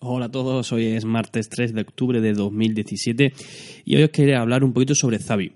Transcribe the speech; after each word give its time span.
Hola 0.00 0.26
a 0.26 0.30
todos, 0.30 0.70
hoy 0.70 0.86
es 0.86 1.04
martes 1.04 1.48
3 1.48 1.74
de 1.74 1.80
octubre 1.80 2.20
de 2.20 2.32
2017 2.32 3.32
y 3.84 3.96
hoy 3.96 4.04
os 4.04 4.10
quería 4.10 4.40
hablar 4.40 4.62
un 4.62 4.72
poquito 4.72 4.94
sobre 4.94 5.18
Zabi. 5.18 5.50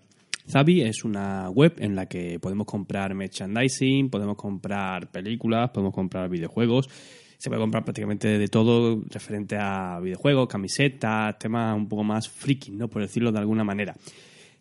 Zabi 0.50 0.82
es 0.82 1.04
una 1.04 1.48
web 1.48 1.74
en 1.78 1.94
la 1.94 2.06
que 2.06 2.40
podemos 2.40 2.66
comprar 2.66 3.14
merchandising, 3.14 4.10
podemos 4.10 4.36
comprar 4.36 5.12
películas, 5.12 5.70
podemos 5.70 5.94
comprar 5.94 6.28
videojuegos, 6.28 6.88
se 7.38 7.50
puede 7.50 7.60
comprar 7.60 7.84
prácticamente 7.84 8.36
de 8.36 8.48
todo 8.48 9.00
referente 9.10 9.56
a 9.60 10.00
videojuegos, 10.00 10.48
camisetas, 10.48 11.38
temas 11.38 11.76
un 11.76 11.88
poco 11.88 12.02
más 12.02 12.28
friki, 12.28 12.72
¿no? 12.72 12.88
por 12.88 13.00
decirlo 13.00 13.30
de 13.30 13.38
alguna 13.38 13.62
manera, 13.62 13.94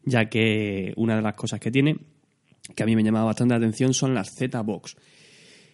ya 0.06 0.26
que 0.26 0.94
una 0.96 1.16
de 1.16 1.24
las 1.24 1.34
cosas 1.34 1.60
que 1.60 1.72
tiene, 1.72 1.98
que 2.76 2.84
a 2.84 2.86
mí 2.86 2.96
me 2.96 3.04
llamaba 3.04 3.26
bastante 3.26 3.56
la 3.56 3.58
atención, 3.58 3.96
son 3.96 4.14
las 4.14 4.36
Z-Box. 4.36 4.96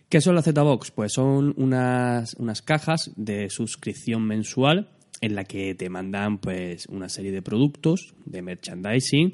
¿Qué 0.09 0.21
son 0.21 0.35
las 0.35 0.45
Z-Box? 0.45 0.91
Pues 0.91 1.11
son 1.11 1.53
unas, 1.57 2.33
unas 2.35 2.61
cajas 2.61 3.11
de 3.17 3.49
suscripción 3.49 4.25
mensual 4.25 4.89
en 5.19 5.35
la 5.35 5.43
que 5.43 5.75
te 5.75 5.89
mandan 5.89 6.37
pues 6.37 6.85
una 6.87 7.09
serie 7.09 7.31
de 7.31 7.41
productos 7.41 8.13
de 8.25 8.41
merchandising 8.41 9.31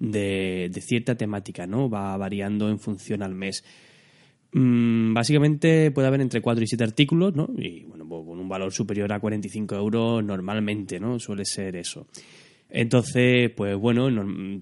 de, 0.00 0.68
de 0.72 0.80
cierta 0.80 1.14
temática, 1.14 1.66
¿no? 1.68 1.88
Va 1.88 2.16
variando 2.16 2.68
en 2.70 2.80
función 2.80 3.22
al 3.22 3.36
mes. 3.36 3.62
Mm, 4.52 5.14
básicamente 5.14 5.92
puede 5.92 6.08
haber 6.08 6.22
entre 6.22 6.40
4 6.40 6.64
y 6.64 6.66
7 6.66 6.82
artículos, 6.82 7.36
¿no? 7.36 7.48
Y 7.56 7.84
bueno, 7.84 8.04
pues, 8.08 8.26
con 8.26 8.40
un 8.40 8.48
valor 8.48 8.72
superior 8.72 9.12
a 9.12 9.20
45 9.20 9.76
euros 9.76 10.24
normalmente, 10.24 10.98
¿no? 10.98 11.20
Suele 11.20 11.44
ser 11.44 11.76
eso. 11.76 12.08
Entonces, 12.72 13.50
pues 13.50 13.76
bueno, 13.76 14.08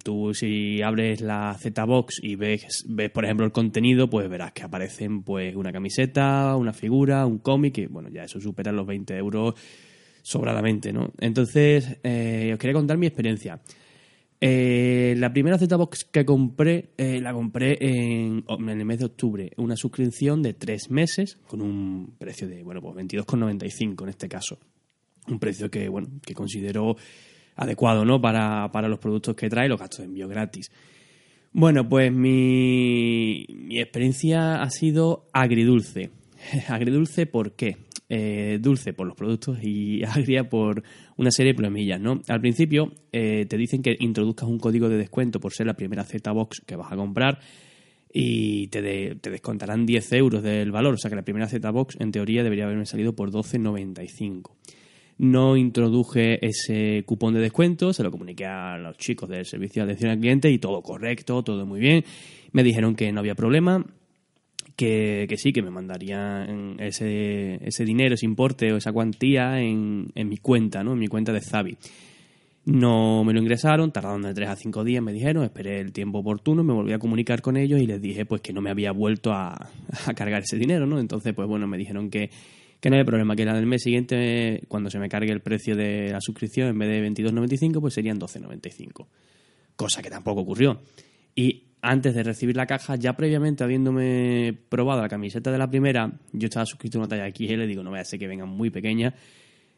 tú 0.02 0.32
si 0.32 0.80
abres 0.80 1.20
la 1.20 1.54
Z-Box 1.58 2.20
y 2.22 2.36
ves, 2.36 2.84
ves, 2.88 3.10
por 3.10 3.24
ejemplo, 3.24 3.44
el 3.44 3.52
contenido, 3.52 4.08
pues 4.08 4.28
verás 4.30 4.52
que 4.52 4.62
aparecen 4.62 5.22
pues 5.22 5.54
una 5.54 5.72
camiseta, 5.72 6.56
una 6.56 6.72
figura, 6.72 7.26
un 7.26 7.38
cómic, 7.38 7.78
y 7.78 7.86
bueno, 7.86 8.08
ya 8.08 8.24
eso 8.24 8.40
supera 8.40 8.72
los 8.72 8.86
20 8.86 9.16
euros 9.16 9.54
sobradamente, 10.22 10.92
¿no? 10.92 11.12
Entonces, 11.20 11.98
eh, 12.02 12.50
os 12.52 12.58
quería 12.58 12.74
contar 12.74 12.96
mi 12.96 13.06
experiencia. 13.06 13.60
Eh, 14.40 15.14
la 15.18 15.32
primera 15.32 15.58
Z-Box 15.58 16.04
que 16.04 16.24
compré, 16.24 16.90
eh, 16.96 17.20
la 17.20 17.32
compré 17.32 17.76
en, 17.80 18.44
en, 18.48 18.68
el 18.68 18.84
mes 18.84 19.00
de 19.00 19.06
octubre, 19.06 19.50
una 19.56 19.76
suscripción 19.76 20.42
de 20.42 20.54
tres 20.54 20.90
meses 20.90 21.38
con 21.48 21.60
un 21.60 22.14
precio 22.18 22.48
de, 22.48 22.62
bueno, 22.62 22.80
pues 22.80 22.94
22,95 22.96 24.02
en 24.04 24.08
este 24.08 24.28
caso. 24.28 24.58
Un 25.26 25.38
precio 25.38 25.70
que, 25.70 25.88
bueno, 25.88 26.08
que 26.24 26.34
considero 26.34 26.96
adecuado 27.58 28.04
¿no? 28.04 28.20
para, 28.20 28.70
para 28.72 28.88
los 28.88 28.98
productos 28.98 29.34
que 29.34 29.50
trae, 29.50 29.68
los 29.68 29.78
gastos 29.78 29.98
de 29.98 30.04
envío 30.06 30.28
gratis. 30.28 30.70
Bueno, 31.52 31.88
pues 31.88 32.12
mi, 32.12 33.46
mi 33.48 33.80
experiencia 33.80 34.62
ha 34.62 34.70
sido 34.70 35.26
agridulce. 35.32 36.10
agridulce, 36.68 37.26
¿por 37.26 37.52
qué? 37.52 37.76
Eh, 38.10 38.58
dulce 38.60 38.94
por 38.94 39.06
los 39.06 39.16
productos 39.16 39.58
y 39.62 40.02
agria 40.08 40.48
por 40.48 40.82
una 41.16 41.30
serie 41.30 41.52
de 41.52 41.56
problemillas, 41.56 42.00
¿no? 42.00 42.22
Al 42.28 42.40
principio 42.40 42.92
eh, 43.12 43.44
te 43.46 43.56
dicen 43.58 43.82
que 43.82 43.96
introduzcas 43.98 44.48
un 44.48 44.58
código 44.58 44.88
de 44.88 44.96
descuento 44.96 45.40
por 45.40 45.52
ser 45.52 45.66
la 45.66 45.74
primera 45.74 46.04
Z-Box 46.04 46.62
que 46.64 46.76
vas 46.76 46.92
a 46.92 46.96
comprar 46.96 47.40
y 48.10 48.68
te, 48.68 49.16
te, 49.16 49.30
descontarán 49.30 49.84
10 49.84 50.12
euros 50.12 50.42
del 50.42 50.70
valor. 50.70 50.94
O 50.94 50.96
sea 50.96 51.10
que 51.10 51.16
la 51.16 51.22
primera 51.22 51.48
Z-Box 51.48 51.96
en 52.00 52.12
teoría 52.12 52.42
debería 52.42 52.64
haberme 52.64 52.86
salido 52.86 53.14
por 53.14 53.30
12,95 53.30 54.52
no 55.18 55.56
introduje 55.56 56.44
ese 56.46 57.02
cupón 57.04 57.34
de 57.34 57.40
descuento, 57.40 57.92
se 57.92 58.02
lo 58.02 58.10
comuniqué 58.10 58.46
a 58.46 58.78
los 58.78 58.96
chicos 58.96 59.28
del 59.28 59.44
servicio 59.44 59.84
de 59.84 59.92
atención 59.92 60.12
al 60.12 60.20
cliente 60.20 60.50
y 60.50 60.58
todo 60.58 60.80
correcto, 60.82 61.42
todo 61.42 61.66
muy 61.66 61.80
bien. 61.80 62.04
Me 62.52 62.62
dijeron 62.62 62.94
que 62.94 63.12
no 63.12 63.20
había 63.20 63.34
problema, 63.34 63.84
que, 64.76 65.26
sí, 65.36 65.52
que 65.52 65.62
me 65.62 65.70
mandarían 65.70 66.76
ese, 66.78 67.58
ese 67.66 67.84
dinero, 67.84 68.14
ese 68.14 68.26
importe 68.26 68.72
o 68.72 68.76
esa 68.76 68.92
cuantía 68.92 69.60
en, 69.60 70.12
en 70.14 70.28
mi 70.28 70.36
cuenta, 70.36 70.84
¿no? 70.84 70.92
en 70.92 71.00
mi 71.00 71.08
cuenta 71.08 71.32
de 71.32 71.40
Zabi. 71.40 71.76
No 72.64 73.24
me 73.24 73.32
lo 73.32 73.40
ingresaron, 73.40 73.90
tardaron 73.90 74.22
de 74.22 74.34
3 74.34 74.48
a 74.50 74.56
5 74.56 74.84
días, 74.84 75.02
me 75.02 75.12
dijeron, 75.12 75.42
esperé 75.42 75.80
el 75.80 75.90
tiempo 75.90 76.18
oportuno, 76.18 76.62
me 76.62 76.74
volví 76.74 76.92
a 76.92 76.98
comunicar 76.98 77.40
con 77.40 77.56
ellos 77.56 77.80
y 77.80 77.86
les 77.86 78.00
dije 78.00 78.26
pues 78.26 78.42
que 78.42 78.52
no 78.52 78.60
me 78.60 78.70
había 78.70 78.92
vuelto 78.92 79.32
a, 79.32 79.54
a 80.06 80.14
cargar 80.14 80.42
ese 80.42 80.58
dinero, 80.58 80.86
¿no? 80.86 81.00
Entonces, 81.00 81.34
pues 81.34 81.48
bueno, 81.48 81.66
me 81.66 81.78
dijeron 81.78 82.08
que, 82.08 82.30
que 82.80 82.90
no 82.90 82.96
hay 82.96 83.04
problema, 83.04 83.34
que 83.34 83.44
la 83.44 83.54
del 83.54 83.66
mes 83.66 83.82
siguiente, 83.82 84.62
cuando 84.68 84.90
se 84.90 84.98
me 84.98 85.08
cargue 85.08 85.32
el 85.32 85.40
precio 85.40 85.74
de 85.74 86.10
la 86.12 86.20
suscripción, 86.20 86.68
en 86.68 86.78
vez 86.78 86.88
de 86.88 87.24
22.95, 87.24 87.80
pues 87.80 87.94
serían 87.94 88.18
12.95. 88.20 89.06
Cosa 89.74 90.02
que 90.02 90.10
tampoco 90.10 90.42
ocurrió. 90.42 90.80
Y 91.34 91.64
antes 91.82 92.14
de 92.14 92.22
recibir 92.22 92.56
la 92.56 92.66
caja, 92.66 92.96
ya 92.96 93.14
previamente 93.14 93.64
habiéndome 93.64 94.56
probado 94.68 95.02
la 95.02 95.08
camiseta 95.08 95.50
de 95.50 95.58
la 95.58 95.68
primera, 95.68 96.12
yo 96.32 96.46
estaba 96.46 96.66
suscrito 96.66 96.98
a 96.98 97.02
una 97.02 97.08
talla 97.08 97.28
XL, 97.30 97.66
digo, 97.66 97.82
no 97.82 97.90
vaya 97.90 98.02
a 98.02 98.04
ser 98.04 98.18
que 98.18 98.28
vengan 98.28 98.48
muy 98.48 98.70
pequeña. 98.70 99.14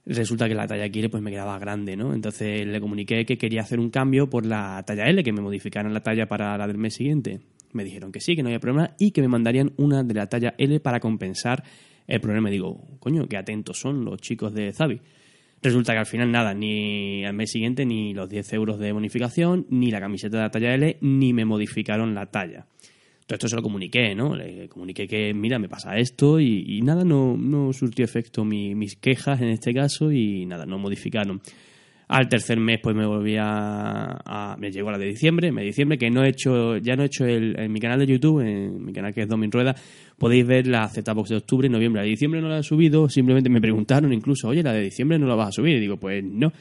Resulta 0.07 0.49
que 0.49 0.55
la 0.55 0.67
talla 0.67 0.87
XL 0.87 1.09
pues 1.11 1.23
me 1.23 1.31
quedaba 1.31 1.59
grande, 1.59 1.97
¿no? 1.97 2.15
Entonces 2.15 2.67
le 2.67 2.81
comuniqué 2.81 3.25
que 3.27 3.37
quería 3.37 3.61
hacer 3.61 3.79
un 3.79 3.91
cambio 3.91 4.31
por 4.31 4.47
la 4.47 4.83
talla 4.87 5.05
L, 5.05 5.23
que 5.23 5.33
me 5.33 5.43
modificaran 5.43 5.93
la 5.93 6.03
talla 6.03 6.27
para 6.27 6.57
la 6.57 6.67
del 6.67 6.79
mes 6.79 6.95
siguiente. 6.95 7.41
Me 7.73 7.85
dijeron 7.85 8.11
que 8.11 8.21
sí, 8.21 8.35
que 8.35 8.43
no 8.43 8.49
había 8.49 8.61
problema 8.61 8.95
y 8.99 9.11
que 9.11 9.21
me 9.21 9.29
mandarían 9.29 9.73
una 9.77 10.03
de 10.03 10.15
la 10.15 10.27
talla 10.27 10.55
L 10.57 10.81
para 10.81 11.01
compensar 11.01 11.63
el 12.11 12.21
problema. 12.21 12.49
Me 12.49 12.51
digo, 12.51 12.99
coño, 12.99 13.27
qué 13.27 13.37
atentos 13.37 13.79
son 13.79 14.05
los 14.05 14.21
chicos 14.21 14.53
de 14.53 14.73
Zabi. 14.73 15.01
Resulta 15.63 15.93
que 15.93 15.99
al 15.99 16.07
final 16.07 16.31
nada, 16.31 16.55
ni 16.55 17.25
al 17.25 17.35
mes 17.35 17.51
siguiente 17.51 17.85
ni 17.85 18.15
los 18.15 18.29
10 18.29 18.53
euros 18.55 18.79
de 18.79 18.93
bonificación, 18.93 19.67
ni 19.69 19.91
la 19.91 20.01
camiseta 20.01 20.39
de 20.39 20.43
la 20.45 20.51
talla 20.51 20.75
L, 20.75 20.97
ni 21.03 21.33
me 21.33 21.45
modificaron 21.45 22.15
la 22.15 22.27
talla. 22.27 22.67
Todo 23.27 23.37
esto 23.37 23.49
se 23.49 23.57
lo 23.57 23.63
comuniqué, 23.63 24.15
¿no? 24.15 24.35
Le 24.35 24.69
comuniqué 24.69 25.07
que, 25.07 25.33
mira, 25.35 25.59
me 25.59 25.69
pasa 25.69 25.97
esto 25.97 26.41
y, 26.41 26.81
nada, 26.83 27.05
no, 27.05 27.37
no 27.37 27.73
surtió 27.73 28.05
efecto 28.05 28.45
mis 28.45 28.97
quejas 28.97 29.41
en 29.41 29.49
este 29.51 29.73
caso 29.73 30.11
y 30.11 30.47
nada, 30.47 30.67
no 30.67 30.79
modificaron. 30.79 31.41
Al 32.09 32.29
tercer 32.29 32.59
mes, 32.59 32.81
pues 32.83 32.97
me 32.97 33.07
volví 33.07 33.37
a, 33.39 34.57
me 34.59 34.73
llegó 34.73 34.91
la 34.91 34.99
de 34.99 35.07
diciembre, 35.07 35.53
me 35.53 35.63
diciembre, 35.63 35.97
que 35.97 36.11
no 36.11 36.25
he 36.25 36.31
hecho, 36.31 36.77
ya 36.79 36.97
no 36.97 37.05
he 37.05 37.07
hecho 37.07 37.25
el, 37.25 37.57
en 37.57 37.71
mi 37.71 37.79
canal 37.79 38.01
de 38.01 38.07
YouTube, 38.09 38.41
en 38.41 38.85
mi 38.85 38.93
canal 38.93 39.15
que 39.15 39.23
es 39.23 39.29
Domin 39.29 39.53
Rueda, 39.53 39.77
podéis 40.21 40.47
ver 40.47 40.67
la 40.67 40.87
Z-Box 40.87 41.31
de 41.31 41.37
octubre 41.37 41.67
noviembre. 41.71 42.01
La 42.01 42.05
de 42.05 42.11
diciembre 42.11 42.43
no 42.43 42.49
la 42.51 42.59
he 42.59 42.63
subido, 42.63 43.09
simplemente 43.09 43.49
me 43.49 43.59
preguntaron 43.59 44.13
incluso, 44.13 44.49
oye, 44.49 44.63
la 44.63 44.75
de 44.75 44.83
diciembre 44.83 45.19
no 45.19 45.27
la 45.27 45.35
vas 45.35 45.49
a 45.49 45.53
subir. 45.53 45.79
Y 45.79 45.81
digo, 45.81 45.97
pues 45.97 46.23
no. 46.23 46.53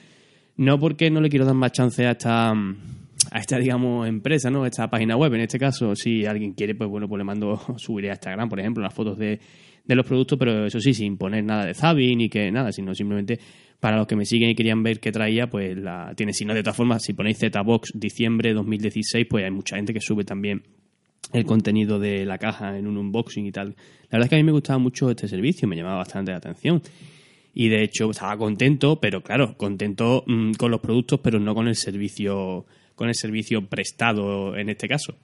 No 0.56 0.80
porque 0.80 1.12
no 1.12 1.20
le 1.20 1.30
quiero 1.30 1.46
dar 1.46 1.56
más 1.56 1.74
chance 1.74 2.06
a 2.06 2.12
esta, 2.12 2.52
a 2.52 3.38
esta, 3.38 3.58
digamos, 3.58 4.08
empresa, 4.08 4.50
¿no? 4.50 4.66
Esta 4.66 4.90
página 4.90 5.18
web. 5.18 5.34
En 5.34 5.42
este 5.42 5.59
caso, 5.59 5.94
si 5.94 6.25
alguien 6.25 6.53
quiere, 6.53 6.74
pues 6.74 6.90
bueno, 6.90 7.09
pues 7.09 7.18
le 7.18 7.25
mando, 7.25 7.59
subiré 7.75 8.12
a 8.12 8.14
Instagram, 8.14 8.48
por 8.48 8.62
ejemplo, 8.62 8.81
las 8.81 8.94
fotos 8.94 9.18
de, 9.18 9.38
de 9.84 9.96
los 9.96 10.06
productos, 10.06 10.40
pero 10.40 10.66
eso 10.66 10.80
sí, 10.80 10.94
sin 10.94 11.18
poner 11.18 11.44
nada 11.44 11.66
de 11.66 11.74
Zabi 11.74 12.16
ni 12.16 12.30
que 12.30 12.50
nada, 12.53 12.72
sino 12.72 12.96
simplemente 12.96 13.42
para 13.81 13.98
los 13.98 14.08
que 14.08 14.16
me 14.16 14.24
siguen 14.24 14.52
y 14.52 14.56
querían 14.56 14.81
ver 14.84 15.02
qué 15.02 15.12
traía, 15.12 15.50
pues 15.50 15.78
la 15.78 16.14
tiene. 16.16 16.31
Si 16.31 16.46
no, 16.46 16.53
de 16.53 16.64
todas 16.64 16.78
formas, 16.78 17.03
si 17.03 17.12
ponéis 17.12 17.40
Z-Box 17.40 17.92
diciembre 17.94 18.53
2016, 18.53 19.28
pues 19.30 19.44
hay 19.44 19.52
mucha 19.52 19.75
gente 19.75 19.94
que 19.94 20.00
sube 20.00 20.24
también 20.24 20.64
el 21.34 21.46
contenido 21.46 22.00
de 22.00 22.26
la 22.26 22.38
caja 22.38 22.78
en 22.78 22.88
un 22.88 22.98
unboxing 22.98 23.46
y 23.46 23.52
tal. 23.52 23.76
La 24.10 24.18
verdad 24.18 24.26
es 24.26 24.30
que 24.30 24.36
a 24.36 24.40
mí 24.40 24.44
me 24.44 24.52
gustaba 24.52 24.80
mucho 24.80 25.10
este 25.10 25.28
servicio, 25.28 25.68
me 25.68 25.76
llamaba 25.76 25.98
bastante 25.98 26.32
la 26.32 26.38
atención. 26.38 26.82
Y 27.54 27.70
de 27.70 27.84
hecho 27.84 28.10
estaba 28.10 28.38
contento, 28.38 29.00
pero 29.00 29.22
claro, 29.22 29.56
contento 29.58 30.24
mm, 30.28 30.54
con 30.54 30.72
los 30.72 30.80
productos, 30.80 31.20
pero 31.22 31.40
no 31.40 31.56
con 31.56 31.68
el 31.68 31.76
servicio, 31.76 32.66
con 32.96 33.10
el 33.10 33.16
servicio 33.16 33.66
prestado 33.66 34.56
en 34.56 34.70
este 34.70 34.88
caso 34.88 35.16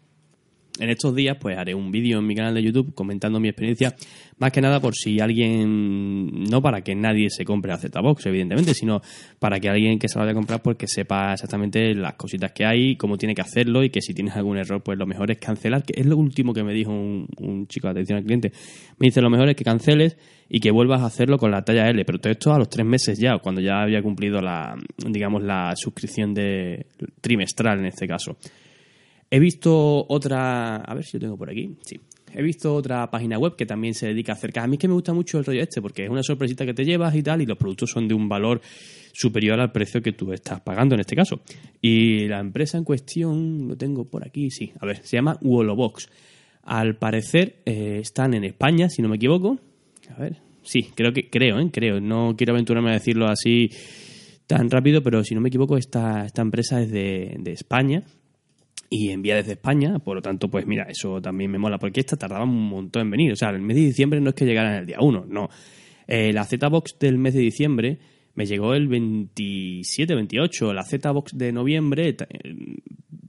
en 0.80 0.90
estos 0.90 1.16
días 1.16 1.38
pues 1.40 1.58
haré 1.58 1.74
un 1.74 1.91
vídeo 1.91 2.19
en 2.19 2.28
mi 2.28 2.36
canal 2.36 2.53
de 2.53 2.63
YouTube 2.63 2.94
comentando 2.94 3.40
mi 3.40 3.47
experiencia, 3.47 3.96
más 4.38 4.52
que 4.52 4.62
nada 4.62 4.80
por 4.80 4.96
si 4.96 5.19
alguien, 5.19 6.44
no 6.44 6.62
para 6.62 6.81
que 6.81 6.96
nadie 6.96 7.30
se 7.30 7.46
compre 7.46 7.72
a 7.72 7.78
Z-Box, 7.78 8.25
evidentemente, 8.25 8.74
sino 8.74 9.02
para 9.40 9.59
que 9.59 9.69
alguien 9.69 10.00
que 10.00 10.08
se 10.08 10.16
lo 10.16 10.22
vaya 10.22 10.31
a 10.31 10.36
comprar 10.36 10.62
pues 10.62 10.78
que 10.78 10.88
sepa 10.88 11.34
exactamente 11.34 11.94
las 11.94 12.16
cositas 12.16 12.52
que 12.52 12.66
hay, 12.66 12.96
cómo 12.97 13.18
tiene 13.18 13.34
que 13.34 13.41
hacerlo 13.41 13.84
y 13.84 13.90
que 13.90 14.02
si 14.02 14.13
tienes 14.13 14.36
algún 14.36 14.58
error 14.58 14.84
pues 14.84 14.97
lo 14.97 15.06
mejor 15.06 15.31
es 15.31 15.38
cancelar, 15.38 15.84
que 15.84 16.00
es 16.00 16.06
lo 16.06 16.18
último 16.18 16.53
que 16.53 16.63
me 16.63 16.74
dijo 16.74 16.92
un, 16.92 17.28
un 17.38 17.68
chico 17.68 17.88
de 17.88 17.92
atención 17.92 18.18
al 18.18 18.25
cliente. 18.25 18.52
Me 19.00 19.07
dice 19.07 19.22
lo 19.22 19.30
mejor 19.30 19.50
es 19.50 19.56
que 19.56 19.63
canceles 19.63 20.18
y 20.50 20.59
que 20.59 20.72
vuelvas 20.72 21.02
a 21.02 21.06
hacerlo 21.06 21.38
con 21.38 21.52
la 21.52 21.63
talla 21.63 21.90
L, 21.90 22.03
pero 22.06 22.19
todo 22.19 22.31
esto 22.31 22.53
a 22.53 22.59
los 22.59 22.69
tres 22.69 22.86
meses 22.86 23.18
ya, 23.18 23.38
cuando 23.39 23.62
ya 23.62 23.81
había 23.81 24.01
cumplido 24.01 24.42
la, 24.42 24.75
digamos, 25.07 25.44
la 25.44 25.74
suscripción 25.75 26.33
de 26.33 26.88
trimestral 27.22 27.80
en 27.80 27.86
este 27.86 28.07
caso. 28.07 28.38
He 29.30 29.39
visto 29.39 30.06
otra, 30.07 30.77
a 30.77 30.94
ver 30.94 31.04
si 31.04 31.18
lo 31.18 31.22
tengo 31.22 31.38
por 31.38 31.50
aquí, 31.50 31.75
sí. 31.81 32.00
He 32.38 32.42
visto 32.42 32.75
otra 32.75 33.10
página 33.10 33.39
web 33.39 33.56
que 33.56 33.66
también 33.66 33.94
se 33.94 34.07
dedica 34.07 34.33
a 34.33 34.36
acercar. 34.36 34.66
A 34.66 34.68
mí 34.68 34.75
es 34.75 34.80
que 34.80 34.89
me 34.89 34.94
gusta 34.94 35.13
mucho 35.13 35.39
el 35.39 35.45
rollo 35.45 35.62
este, 35.62 35.81
porque 35.81 36.04
es 36.04 36.10
una 36.10 36.22
sorpresita 36.22 36.66
que 36.66 36.74
te 36.74 36.83
llevas 36.83 37.16
y 37.16 37.24
tal, 37.24 37.42
y 37.42 37.45
los 37.45 37.57
productos 37.57 37.92
son 37.92 38.10
de 38.10 38.13
un 38.13 38.27
valor 38.27 38.60
superior 39.13 39.57
al 39.62 39.72
precio 39.72 40.01
que 40.01 40.12
tú 40.12 40.33
estás 40.33 40.60
pagando 40.60 40.95
en 40.95 41.01
este 41.01 41.16
caso. 41.16 41.39
Y 41.81 42.27
la 42.27 42.39
empresa 42.39 42.77
en 42.77 42.83
cuestión, 42.83 43.69
lo 43.69 43.77
tengo 43.77 44.04
por 44.04 44.27
aquí, 44.27 44.51
sí. 44.51 44.74
A 44.81 44.86
ver, 44.86 44.98
se 45.06 45.16
llama 45.16 45.38
Wolobox. 45.42 46.10
Al 46.63 46.98
parecer 46.98 47.62
eh, 47.66 48.00
están 48.01 48.33
en 48.33 48.44
España, 48.44 48.89
si 48.89 49.01
no 49.01 49.07
me 49.07 49.16
equivoco. 49.16 49.57
A 50.13 50.19
ver, 50.19 50.38
sí, 50.62 50.89
creo 50.94 51.13
que 51.13 51.30
creo, 51.30 51.57
¿eh? 51.60 51.69
creo. 51.72 52.01
No 52.01 52.36
quiero 52.38 52.51
aventurarme 52.51 52.89
a 52.89 52.95
decirlo 52.95 53.27
así 53.27 53.69
tan 54.45 54.69
rápido, 54.69 55.01
pero 55.01 55.24
si 55.24 55.36
no 55.36 55.42
me 55.42 55.48
equivoco, 55.48 55.77
esta, 55.77 56.25
esta 56.25 56.42
empresa 56.42 56.81
es 56.81 56.92
de, 56.92 57.38
de 57.39 57.51
España 57.54 58.04
y 58.90 59.10
envía 59.10 59.36
desde 59.36 59.54
España, 59.54 60.00
por 60.00 60.16
lo 60.16 60.22
tanto, 60.22 60.50
pues 60.50 60.66
mira, 60.66 60.84
eso 60.90 61.22
también 61.22 61.52
me 61.52 61.58
mola, 61.58 61.78
porque 61.78 62.00
esta 62.00 62.18
tardaba 62.18 62.44
un 62.44 62.70
montón 62.70 63.04
en 63.04 63.12
venir. 63.12 63.32
O 63.32 63.36
sea, 63.36 63.50
el 63.50 63.62
mes 63.62 63.76
de 63.76 63.84
diciembre 63.84 64.22
no 64.22 64.30
es 64.30 64.36
que 64.36 64.46
llegara 64.46 64.74
en 64.74 64.80
el 64.80 64.86
día 64.86 64.98
1, 65.00 65.26
no. 65.28 65.50
Eh, 66.08 66.32
la 66.34 66.44
Z-Box 66.44 66.98
del 67.00 67.18
mes 67.18 67.34
de 67.34 67.42
diciembre 67.42 67.98
me 68.36 68.46
llegó 68.46 68.74
el 68.74 68.88
27, 68.88 70.14
28. 70.14 70.74
La 70.74 70.84
Z-Box 70.84 71.38
de 71.38 71.52
noviembre, 71.52 72.10
eh, 72.10 72.54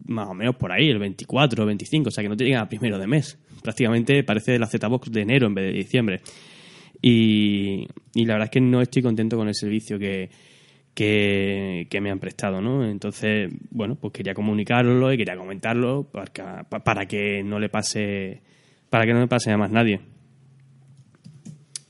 más 0.05 0.29
o 0.29 0.35
menos 0.35 0.56
por 0.56 0.73
ahí, 0.73 0.88
el 0.88 0.99
24, 0.99 1.64
25. 1.64 2.08
O 2.08 2.11
sea 2.11 2.23
que 2.23 2.29
no 2.29 2.37
te 2.37 2.44
llega 2.44 2.61
a 2.61 2.69
primero 2.69 2.99
de 2.99 3.06
mes. 3.06 3.38
Prácticamente 3.62 4.23
parece 4.25 4.58
la 4.58 4.67
Z-Box 4.67 5.11
de 5.11 5.23
enero 5.23 5.47
en 5.47 5.55
vez 5.55 5.73
de 5.73 5.79
diciembre. 5.79 6.20
Y, 7.00 7.87
y 8.14 8.25
la 8.25 8.35
verdad 8.35 8.47
es 8.47 8.50
que 8.50 8.61
no 8.61 8.81
estoy 8.81 9.03
contento 9.03 9.37
con 9.37 9.49
el 9.49 9.55
servicio 9.55 9.99
que, 9.99 10.29
que, 10.96 11.98
me 12.00 12.10
han 12.10 12.19
prestado, 12.19 12.62
¿no? 12.62 12.84
Entonces, 12.88 13.52
bueno, 13.70 13.96
pues 13.96 14.14
quería 14.14 14.32
comunicarlo 14.32 15.12
y 15.12 15.19
quería 15.19 15.37
comentarlo 15.37 16.10
para, 16.10 17.06
que 17.06 17.43
no 17.44 17.60
le 17.60 17.69
pase 17.69 18.40
para 18.88 19.04
que 19.04 19.12
no 19.12 19.20
le 19.20 19.28
pase 19.28 19.52
a 19.52 19.58
más 19.58 19.70
nadie. 19.70 20.00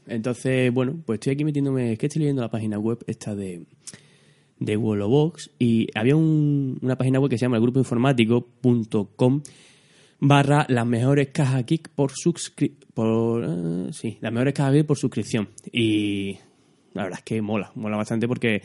Entonces, 0.09 0.73
bueno, 0.73 0.97
pues 1.07 1.19
estoy 1.19 1.35
aquí 1.35 1.45
metiéndome, 1.45 1.93
es 1.93 1.99
que 1.99 2.07
estoy 2.07 2.21
leyendo 2.21 2.43
la 2.43 2.51
página 2.51 2.81
web 2.81 2.99
esta 3.07 3.37
de, 3.37 3.63
de 4.59 4.77
Wolobox 4.77 5.53
y 5.59 5.87
había 5.95 6.17
una 6.17 6.97
página 6.99 7.21
web 7.21 7.31
que 7.31 7.39
se 7.39 7.45
llama 7.45 7.59
el 7.59 7.63
grupoinformático.com 7.63 9.43
barra 10.19 10.65
las 10.69 10.87
mejores 10.87 11.29
cajas 11.29 11.65
geek 11.67 11.91
por 11.91 12.11
suscripción 12.11 12.89
por 12.95 13.45
eh, 13.45 13.93
sí, 13.93 14.17
las 14.23 14.33
mejores 14.33 14.55
cajas 14.55 14.73
geek 14.73 14.87
por 14.87 14.97
suscripción 14.97 15.51
y 15.71 16.39
la 16.95 17.03
verdad 17.03 17.19
es 17.19 17.25
que 17.25 17.43
mola, 17.43 17.71
mola 17.75 17.99
bastante 17.99 18.27
porque 18.27 18.63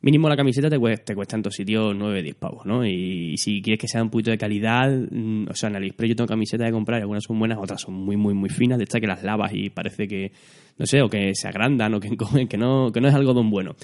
mínimo 0.00 0.28
la 0.28 0.36
camiseta 0.36 0.68
te 0.70 0.78
cuesta, 0.78 1.04
te 1.04 1.14
cuesta 1.14 1.36
en 1.36 1.42
todos 1.42 1.54
sitios 1.54 1.94
9, 1.96 2.22
10 2.22 2.34
pavos, 2.36 2.66
¿no? 2.66 2.86
Y, 2.86 3.36
si 3.38 3.60
quieres 3.62 3.80
que 3.80 3.88
sea 3.88 4.02
un 4.02 4.10
poquito 4.10 4.30
de 4.30 4.38
calidad, 4.38 4.90
mm, 4.90 5.48
o 5.50 5.54
sea, 5.54 5.68
en 5.68 5.76
AliExpress 5.76 6.10
yo 6.10 6.16
tengo 6.16 6.28
camisetas 6.28 6.66
de 6.66 6.72
comprar, 6.72 7.00
algunas 7.00 7.24
son 7.24 7.38
buenas, 7.38 7.58
otras 7.58 7.80
son 7.80 7.94
muy, 7.94 8.16
muy, 8.16 8.34
muy 8.34 8.50
finas, 8.50 8.78
de 8.78 8.84
estas 8.84 9.00
que 9.00 9.06
las 9.06 9.22
lavas 9.22 9.52
y 9.54 9.70
parece 9.70 10.06
que, 10.06 10.32
no 10.78 10.86
sé, 10.86 11.02
o 11.02 11.08
que 11.08 11.34
se 11.34 11.48
agrandan 11.48 11.94
o 11.94 12.00
que, 12.00 12.10
que, 12.48 12.56
no, 12.56 12.92
que 12.92 13.00
no 13.00 13.08
es 13.08 13.14
algodón 13.14 13.50
bueno. 13.50 13.76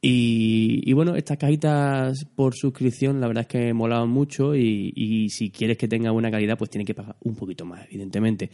Y, 0.00 0.82
y, 0.84 0.92
bueno, 0.92 1.16
estas 1.16 1.38
cajitas 1.38 2.26
por 2.34 2.54
suscripción 2.54 3.20
la 3.20 3.26
verdad 3.26 3.42
es 3.42 3.48
que 3.48 3.72
molaban 3.72 4.10
mucho 4.10 4.54
y, 4.54 4.92
y 4.94 5.30
si 5.30 5.50
quieres 5.50 5.78
que 5.78 5.88
tenga 5.88 6.10
buena 6.10 6.30
calidad 6.30 6.58
pues 6.58 6.68
tienes 6.68 6.86
que 6.86 6.94
pagar 6.94 7.16
un 7.20 7.34
poquito 7.34 7.64
más, 7.64 7.86
evidentemente. 7.86 8.50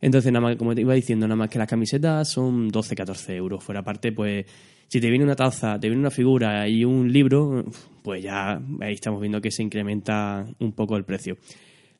Entonces, 0.00 0.32
nada 0.32 0.42
más, 0.42 0.56
como 0.56 0.74
te 0.74 0.82
iba 0.82 0.94
diciendo, 0.94 1.26
nada 1.26 1.36
más 1.36 1.50
que 1.50 1.58
las 1.58 1.68
camisetas 1.68 2.28
son 2.28 2.68
12, 2.68 2.94
14 2.94 3.36
euros. 3.36 3.64
Fuera 3.64 3.80
aparte, 3.80 4.12
pues 4.12 4.46
si 4.86 5.00
te 5.00 5.10
viene 5.10 5.24
una 5.24 5.36
taza, 5.36 5.78
te 5.78 5.88
viene 5.88 6.00
una 6.00 6.10
figura 6.10 6.68
y 6.68 6.84
un 6.84 7.12
libro, 7.12 7.64
pues 8.02 8.22
ya 8.22 8.60
ahí 8.80 8.94
estamos 8.94 9.20
viendo 9.20 9.40
que 9.40 9.50
se 9.50 9.62
incrementa 9.62 10.46
un 10.60 10.72
poco 10.72 10.96
el 10.96 11.04
precio. 11.04 11.36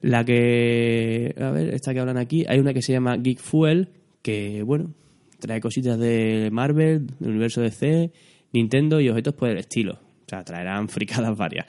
La 0.00 0.24
que, 0.24 1.34
a 1.38 1.50
ver, 1.50 1.74
esta 1.74 1.92
que 1.92 2.00
hablan 2.00 2.18
aquí, 2.18 2.44
hay 2.48 2.60
una 2.60 2.72
que 2.72 2.82
se 2.82 2.92
llama 2.92 3.16
Geek 3.16 3.40
Fuel, 3.40 3.90
que 4.22 4.62
bueno, 4.62 4.94
trae 5.40 5.60
cositas 5.60 5.98
de 5.98 6.50
Marvel, 6.52 7.08
del 7.18 7.30
universo 7.30 7.60
DC, 7.60 8.12
Nintendo 8.52 9.00
y 9.00 9.08
objetos 9.08 9.34
por 9.34 9.48
el 9.48 9.58
estilo. 9.58 9.94
O 9.94 10.28
sea, 10.28 10.44
traerán 10.44 10.88
fricadas 10.88 11.36
varias. 11.36 11.66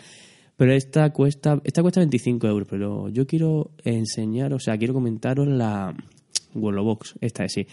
Pero 0.55 0.73
esta 0.73 1.11
cuesta, 1.11 1.61
esta 1.63 1.81
cuesta 1.81 2.01
25 2.01 2.47
euros, 2.47 2.67
pero 2.69 3.09
yo 3.09 3.25
quiero 3.25 3.71
enseñar, 3.83 4.53
o 4.53 4.59
sea, 4.59 4.77
quiero 4.77 4.93
comentaros 4.93 5.47
la 5.47 5.95
Wolobox, 6.53 7.15
esta 7.21 7.45
es 7.45 7.53
sí. 7.53 7.67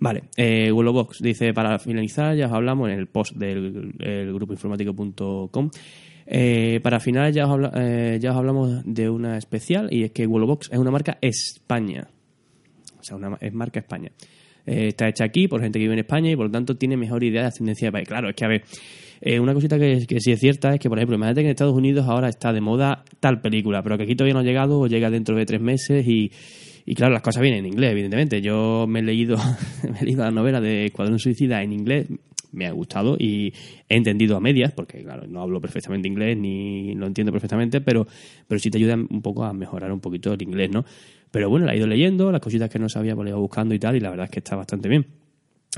Vale, 0.00 0.22
eh, 0.36 0.70
Box 0.72 1.18
dice, 1.20 1.52
para 1.52 1.78
finalizar, 1.78 2.34
ya 2.34 2.46
os 2.46 2.52
hablamos 2.52 2.88
en 2.88 2.98
el 2.98 3.06
post 3.06 3.36
del 3.36 3.92
grupoinformático.com. 4.32 5.70
Eh, 6.26 6.80
para 6.82 7.00
finalizar, 7.00 7.34
ya 7.34 7.52
os, 7.52 7.70
eh, 7.74 8.18
ya 8.20 8.30
os 8.30 8.36
hablamos 8.36 8.82
de 8.86 9.10
una 9.10 9.36
especial 9.36 9.88
y 9.90 10.04
es 10.04 10.12
que 10.12 10.26
Box 10.26 10.70
es 10.72 10.78
una 10.78 10.90
marca 10.90 11.18
España. 11.20 12.08
O 12.98 13.02
sea, 13.02 13.16
una, 13.16 13.36
es 13.40 13.52
marca 13.52 13.80
España. 13.80 14.10
Eh, 14.64 14.88
está 14.88 15.08
hecha 15.08 15.24
aquí 15.24 15.48
por 15.48 15.60
gente 15.60 15.78
que 15.78 15.84
vive 15.84 15.94
en 15.94 16.00
España 16.00 16.30
y 16.30 16.36
por 16.36 16.46
lo 16.46 16.52
tanto 16.52 16.76
tiene 16.76 16.96
mejor 16.96 17.24
idea 17.24 17.42
de 17.42 17.48
ascendencia 17.48 17.88
de 17.88 17.92
país. 17.92 18.08
Claro, 18.08 18.30
es 18.30 18.36
que 18.36 18.44
a 18.44 18.48
ver, 18.48 18.62
eh, 19.20 19.40
una 19.40 19.52
cosita 19.52 19.78
que, 19.78 20.06
que, 20.06 20.20
sí 20.20 20.32
es 20.32 20.40
cierta 20.40 20.72
es 20.74 20.80
que, 20.80 20.88
por 20.88 20.98
ejemplo, 20.98 21.16
imagínate 21.16 21.40
que 21.40 21.46
en 21.46 21.50
Estados 21.50 21.74
Unidos 21.74 22.06
ahora 22.08 22.28
está 22.28 22.52
de 22.52 22.60
moda 22.60 23.04
tal 23.18 23.40
película, 23.40 23.82
pero 23.82 23.98
que 23.98 24.04
aquí 24.04 24.14
todavía 24.14 24.34
no 24.34 24.40
ha 24.40 24.44
llegado 24.44 24.78
o 24.78 24.86
llega 24.86 25.10
dentro 25.10 25.36
de 25.36 25.44
tres 25.44 25.60
meses 25.60 26.06
y 26.06 26.30
y 26.84 26.94
claro, 26.94 27.12
las 27.12 27.22
cosas 27.22 27.42
vienen 27.42 27.64
en 27.64 27.72
inglés, 27.72 27.92
evidentemente. 27.92 28.40
Yo 28.40 28.86
me 28.88 29.00
he 29.00 29.02
leído, 29.02 29.36
me 29.90 29.98
he 30.00 30.04
leído 30.04 30.24
la 30.24 30.30
novela 30.30 30.60
de 30.60 30.86
Escuadrón 30.86 31.18
Suicida 31.18 31.62
en 31.62 31.72
inglés, 31.72 32.06
me 32.52 32.66
ha 32.66 32.72
gustado 32.72 33.16
y 33.18 33.52
he 33.88 33.96
entendido 33.96 34.36
a 34.36 34.40
medias, 34.40 34.72
porque 34.72 35.02
claro, 35.02 35.26
no 35.26 35.40
hablo 35.40 35.60
perfectamente 35.60 36.08
inglés 36.08 36.36
ni 36.36 36.94
lo 36.94 37.06
entiendo 37.06 37.32
perfectamente, 37.32 37.80
pero, 37.80 38.06
pero 38.48 38.58
sí 38.58 38.70
te 38.70 38.78
ayuda 38.78 38.94
un 38.94 39.22
poco 39.22 39.44
a 39.44 39.52
mejorar 39.52 39.92
un 39.92 40.00
poquito 40.00 40.32
el 40.32 40.42
inglés, 40.42 40.70
¿no? 40.70 40.84
Pero 41.30 41.48
bueno, 41.48 41.66
la 41.66 41.74
he 41.74 41.76
ido 41.76 41.86
leyendo, 41.86 42.32
las 42.32 42.40
cositas 42.40 42.68
que 42.68 42.78
no 42.78 42.88
sabía, 42.88 43.14
pues 43.14 43.26
he 43.26 43.30
ido 43.30 43.40
buscando 43.40 43.74
y 43.74 43.78
tal, 43.78 43.96
y 43.96 44.00
la 44.00 44.10
verdad 44.10 44.24
es 44.24 44.30
que 44.30 44.40
está 44.40 44.56
bastante 44.56 44.88
bien. 44.88 45.19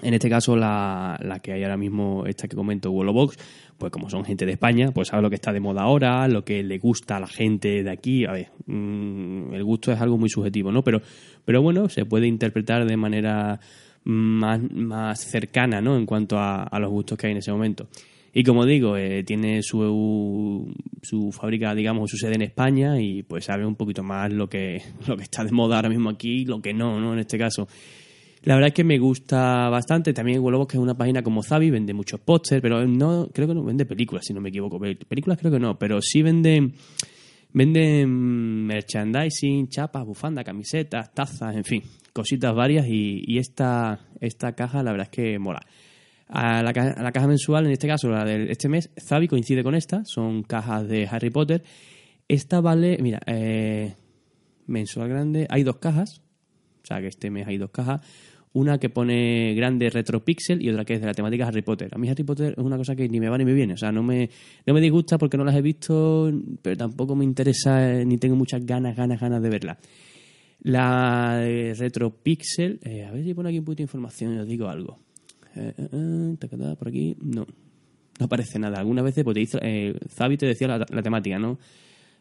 En 0.00 0.15
este 0.15 0.31
caso, 0.31 0.56
la, 0.56 1.19
la 1.23 1.41
que 1.41 1.53
hay 1.53 1.65
ahora 1.65 1.77
mismo, 1.77 2.25
esta 2.27 2.49
que 2.49 2.56
comento, 2.56 2.91
Wolobox, 2.91 3.37
pues 3.77 3.93
como 3.93 4.09
son 4.09 4.25
gente 4.25 4.47
de 4.47 4.53
España, 4.53 4.91
pues 4.91 5.09
sabe 5.09 5.23
lo 5.23 5.29
que 5.29 5.35
está 5.35 5.53
de 5.53 5.61
moda 5.61 5.83
ahora, 5.83 6.27
lo 6.29 6.44
que 6.44 6.62
le 6.62 6.79
gusta 6.79 7.17
a 7.17 7.21
la 7.21 7.27
gente 7.27 7.83
de 7.83 7.91
aquí. 7.91 8.25
A 8.25 8.33
ver, 8.33 8.49
mm, 8.67 9.53
el 9.53 9.62
gusto 9.65 9.93
es 9.93 10.00
algo 10.00 10.17
muy 10.17 10.31
subjetivo, 10.31 10.73
¿no? 10.73 10.83
Pero, 10.83 11.03
pero 11.44 11.61
bueno, 11.61 11.91
se 11.91 12.06
puede 12.06 12.27
interpretar 12.27 12.87
de 12.87 12.97
manera 12.97 13.61
más, 14.05 14.61
más 14.73 15.21
cercana, 15.21 15.83
¿no? 15.83 15.97
En 15.97 16.06
cuanto 16.06 16.39
a, 16.39 16.71
los 16.81 16.91
gustos 16.91 17.19
que 17.19 17.27
hay 17.27 17.33
en 17.33 17.39
ese 17.39 17.53
momento. 17.53 17.89
Y 18.33 18.44
como 18.44 18.65
digo, 18.65 18.97
eh, 18.97 19.25
tiene 19.25 19.62
su, 19.62 20.73
su 21.03 21.33
fábrica, 21.33 21.75
digamos, 21.75 22.11
su 22.11 22.17
sede 22.17 22.37
en 22.37 22.43
España 22.43 22.99
y 22.99 23.23
pues 23.25 23.44
sabe 23.44 23.67
un 23.67 23.77
poquito 23.77 24.03
más 24.03 24.33
lo 24.33 24.49
que, 24.49 24.81
lo 25.06 25.19
que 25.19 25.25
está 25.25 25.44
de 25.44 25.53
moda 25.53 25.77
ahora 25.77 25.91
mismo 25.91 26.09
aquí 26.09 26.43
y 26.43 26.44
lo 26.47 26.62
que 26.62 26.73
no, 26.73 26.99
¿no? 26.99 27.12
En 27.12 27.19
este 27.19 27.37
caso. 27.37 27.69
La 28.44 28.55
verdad 28.55 28.69
es 28.69 28.75
que 28.75 28.85
me 28.85 28.99
gusta 28.99 29.69
bastante. 29.69 30.12
También 30.12 30.41
Huelobos, 30.41 30.67
que 30.67 30.77
es 30.77 30.83
una 30.83 30.97
página 30.97 31.23
como 31.23 31.43
Zavi, 31.43 31.71
vende 31.71 31.94
muchos 31.94 32.21
pósters, 32.21 32.61
pero 32.61 32.85
no, 32.87 33.29
creo 33.33 33.47
que 33.47 33.55
no 33.55 33.62
vende 33.62 33.87
películas, 33.87 34.25
si 34.27 34.35
no 34.35 34.41
me 34.41 34.49
equivoco. 34.49 34.81
Películas 34.81 35.39
creo 35.39 35.53
que 35.53 35.61
no, 35.61 35.79
pero 35.79 36.03
sí 36.03 36.23
vende, 36.23 36.73
vende 37.53 38.05
merchandising, 38.06 39.69
chapas, 39.69 40.05
bufandas, 40.05 40.44
camisetas, 40.44 41.15
tazas, 41.15 41.55
en 41.55 41.65
fin, 41.65 41.83
cositas 42.12 42.53
varias. 42.53 42.87
Y, 42.89 43.39
esta, 43.39 44.00
esta 44.21 44.55
caja, 44.55 44.83
la 44.83 44.91
verdad 44.91 45.09
es 45.11 45.17
que 45.17 45.39
mola. 45.39 45.61
A 46.27 46.62
la, 46.62 46.73
caja 46.73 47.27
mensual, 47.29 47.67
en 47.67 47.73
este 47.73 47.87
caso, 47.87 48.09
la 48.09 48.25
de 48.25 48.50
este 48.50 48.69
mes, 48.69 48.91
Zavi 48.99 49.29
coincide 49.29 49.62
con 49.62 49.77
esta, 49.77 50.05
son 50.05 50.43
cajas 50.43 50.89
de 50.89 51.06
Harry 51.06 51.31
Potter. 51.31 51.62
Esta 52.27 52.61
vale, 52.61 52.99
mira, 53.00 53.21
eh, 53.27 53.94
mensual 54.67 55.11
grande, 55.11 55.47
hay 55.50 55.62
dos 55.62 55.77
cajas, 55.77 56.23
o 56.82 56.87
sea 56.87 57.00
que 57.00 57.08
este 57.08 57.31
mes 57.31 57.46
hay 57.46 57.58
dos 57.58 57.70
cajas 57.70 58.00
una 58.55 58.79
que 58.79 58.90
pone 58.90 59.55
grande 59.55 59.88
retropixel 59.88 60.62
y 60.62 60.69
otra 60.70 60.84
que 60.84 60.94
es 60.94 61.00
de 61.00 61.06
la 61.06 61.14
temática 61.14 61.46
Harry 61.46 61.62
Potter. 61.62 61.88
A 61.93 61.99
mí 61.99 62.08
Harry 62.08 62.25
Potter 62.25 62.55
es 62.56 62.64
una 62.64 62.76
cosa 62.76 62.94
que 62.94 63.08
ni 63.08 63.19
me 63.19 63.29
va 63.29 63.39
ni 63.39 63.44
me 63.44 63.55
viene, 63.55 63.74
o 63.74 63.77
sea, 63.77 63.91
no 63.91 64.03
me, 64.03 64.29
no 64.67 64.74
me 64.74 64.81
disgusta 64.81 65.19
porque 65.19 65.36
no 65.36 65.44
las 65.44 65.55
he 65.55 65.62
visto, 65.62 66.31
pero 66.60 66.77
tampoco 66.77 67.17
me 67.17 67.24
interesa 67.24 68.05
ni 68.05 68.19
tengo 68.19 68.36
muchas 68.36 68.65
ganas, 68.65 68.96
ganas, 68.96 69.20
ganas 69.20 69.43
de 69.43 69.48
verla. 69.48 69.79
La 70.65 71.41
retropixel, 71.41 72.79
eh, 72.82 73.05
a 73.05 73.10
ver 73.10 73.24
si 73.24 73.34
pone 73.34 73.48
aquí 73.48 73.58
un 73.58 73.65
poquito 73.65 73.79
de 73.79 73.84
información 73.84 74.34
y 74.34 74.39
os 74.39 74.46
digo 74.46 74.69
algo. 74.69 74.98
Eh, 75.56 75.72
eh, 75.77 76.36
eh 76.41 76.77
por 76.79 76.89
aquí, 76.89 77.17
no, 77.20 77.46
no 78.19 78.27
aparece 78.27 78.58
nada. 78.58 78.79
Algunas 78.79 79.05
veces 79.05 79.24
pues, 79.24 79.34
te 79.34 79.41
dice, 79.41 79.58
eh, 79.62 79.94
Zavi 80.08 80.36
te 80.36 80.46
decía 80.46 80.69
la, 80.69 80.79
la 80.79 81.03
temática, 81.03 81.39
¿no? 81.39 81.58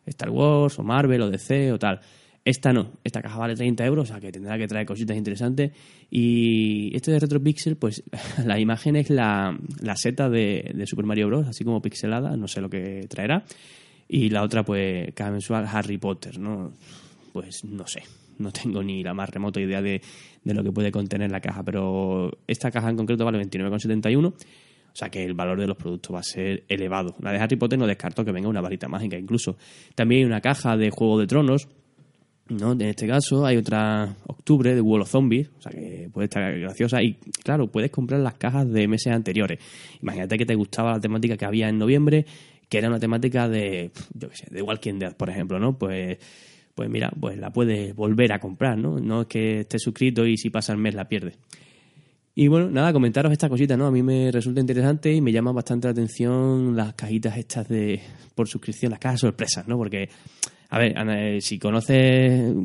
Star 0.05 0.29
Wars 0.31 0.79
o 0.79 0.83
Marvel 0.83 1.21
o 1.21 1.29
DC 1.29 1.71
o 1.71 1.77
tal. 1.77 1.99
Esta 2.43 2.73
no, 2.73 2.93
esta 3.03 3.21
caja 3.21 3.37
vale 3.37 3.55
30 3.55 3.85
euros, 3.85 4.09
o 4.09 4.13
sea 4.13 4.19
que 4.19 4.31
tendrá 4.31 4.57
que 4.57 4.67
traer 4.67 4.87
cositas 4.87 5.15
interesantes. 5.15 5.71
Y 6.09 6.95
esto 6.95 7.11
de 7.11 7.19
RetroPixel, 7.19 7.75
pues 7.75 8.03
la 8.45 8.59
imagen 8.59 8.95
es 8.95 9.11
la, 9.11 9.57
la 9.81 9.95
seta 9.95 10.27
de, 10.29 10.71
de, 10.73 10.87
Super 10.87 11.05
Mario 11.05 11.27
Bros., 11.27 11.47
así 11.47 11.63
como 11.63 11.81
pixelada, 11.81 12.35
no 12.35 12.47
sé 12.47 12.61
lo 12.61 12.69
que 12.69 13.05
traerá. 13.07 13.45
Y 14.07 14.29
la 14.29 14.41
otra, 14.41 14.63
pues, 14.63 15.13
cada 15.13 15.31
mensual 15.31 15.67
Harry 15.71 15.99
Potter, 15.99 16.39
¿no? 16.39 16.73
Pues 17.31 17.63
no 17.63 17.85
sé, 17.85 18.01
no 18.39 18.51
tengo 18.51 18.81
ni 18.81 19.03
la 19.03 19.13
más 19.13 19.29
remota 19.29 19.61
idea 19.61 19.81
de, 19.81 20.01
de 20.43 20.53
lo 20.53 20.63
que 20.63 20.71
puede 20.71 20.91
contener 20.91 21.31
la 21.31 21.39
caja, 21.41 21.63
pero 21.63 22.39
esta 22.47 22.71
caja 22.71 22.89
en 22.89 22.97
concreto 22.97 23.23
vale 23.23 23.39
29,71. 23.39 24.33
O 24.93 24.95
sea 24.95 25.09
que 25.09 25.23
el 25.23 25.33
valor 25.33 25.59
de 25.59 25.67
los 25.67 25.77
productos 25.77 26.13
va 26.13 26.19
a 26.19 26.23
ser 26.23 26.65
elevado. 26.67 27.15
La 27.21 27.31
de 27.31 27.37
Harry 27.37 27.55
Potter 27.55 27.79
no 27.79 27.87
descarto 27.87 28.25
que 28.25 28.31
venga 28.31 28.49
una 28.49 28.59
varita 28.59 28.89
mágica 28.89 29.17
incluso. 29.17 29.57
También 29.95 30.21
hay 30.21 30.25
una 30.25 30.41
caja 30.41 30.75
de 30.75 30.89
Juego 30.89 31.17
de 31.17 31.27
Tronos 31.27 31.69
¿no? 32.49 32.73
En 32.73 32.81
este 32.81 33.07
caso 33.07 33.45
hay 33.45 33.57
otra 33.57 34.15
octubre 34.27 34.75
de 34.75 34.81
of 34.81 35.09
Zombies, 35.09 35.49
o 35.57 35.61
sea 35.61 35.71
que 35.71 36.09
puede 36.11 36.25
estar 36.25 36.59
graciosa 36.59 37.01
y 37.01 37.15
claro, 37.43 37.67
puedes 37.67 37.91
comprar 37.91 38.19
las 38.19 38.35
cajas 38.35 38.69
de 38.71 38.87
meses 38.87 39.13
anteriores. 39.13 39.59
Imagínate 40.01 40.37
que 40.37 40.45
te 40.45 40.55
gustaba 40.55 40.91
la 40.93 40.99
temática 40.99 41.37
que 41.37 41.45
había 41.45 41.69
en 41.69 41.77
noviembre, 41.77 42.25
que 42.67 42.77
era 42.77 42.87
una 42.87 42.99
temática 42.99 43.49
de, 43.49 43.91
yo 44.13 44.29
qué 44.29 44.35
sé, 44.35 44.47
de 44.49 44.61
Walking 44.61 44.99
Dead, 44.99 45.15
por 45.15 45.29
ejemplo, 45.29 45.59
¿no? 45.59 45.77
Pues, 45.77 46.17
pues 46.75 46.89
mira, 46.89 47.11
pues 47.19 47.37
la 47.37 47.51
puedes 47.51 47.95
volver 47.95 48.33
a 48.33 48.39
comprar, 48.39 48.77
¿no? 48.77 48.99
No 48.99 49.21
es 49.21 49.27
que 49.27 49.59
estés 49.61 49.81
suscrito 49.81 50.25
y 50.25 50.37
si 50.37 50.49
pasa 50.49 50.71
el 50.73 50.79
mes 50.79 50.95
la 50.95 51.07
pierdes. 51.07 51.37
Y 52.33 52.47
bueno, 52.47 52.69
nada, 52.69 52.93
comentaros 52.93 53.31
esta 53.31 53.49
cosita, 53.49 53.75
¿no? 53.75 53.87
A 53.87 53.91
mí 53.91 54.01
me 54.03 54.31
resulta 54.31 54.61
interesante 54.61 55.13
y 55.13 55.19
me 55.19 55.33
llama 55.33 55.51
bastante 55.51 55.87
la 55.87 55.91
atención 55.91 56.75
las 56.77 56.93
cajitas 56.93 57.37
estas 57.37 57.67
de 57.67 57.99
por 58.35 58.47
suscripción, 58.47 58.91
las 58.91 58.99
cajas 58.99 59.19
sorpresas, 59.19 59.67
¿no? 59.67 59.77
Porque 59.77 60.07
A 60.73 60.79
ver, 60.79 60.95
eh, 60.97 61.41
si 61.41 61.59
conoces 61.59 62.55